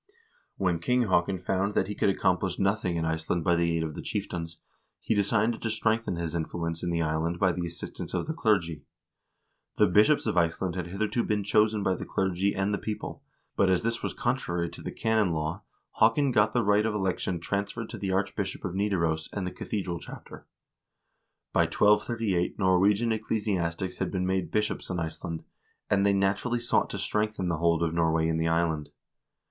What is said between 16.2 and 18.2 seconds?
got the right of election transferred to the